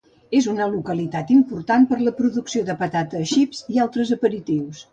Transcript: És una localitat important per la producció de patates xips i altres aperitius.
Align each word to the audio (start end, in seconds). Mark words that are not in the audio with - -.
És 0.37 0.45
una 0.53 0.67
localitat 0.75 1.33
important 1.35 1.85
per 1.93 1.99
la 2.07 2.15
producció 2.21 2.65
de 2.73 2.77
patates 2.81 3.35
xips 3.37 3.63
i 3.77 3.81
altres 3.87 4.15
aperitius. 4.19 4.85